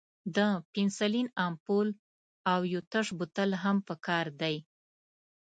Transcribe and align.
د 0.35 0.37
پنسلین 0.73 1.27
امپول 1.47 1.87
او 2.51 2.59
یو 2.73 2.81
تش 2.91 3.07
بوتل 3.17 3.49
هم 3.63 3.77
پکار 3.87 4.25
دی. 4.41 4.55